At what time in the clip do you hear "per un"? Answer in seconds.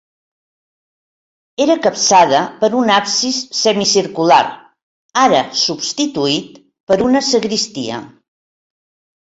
2.63-2.89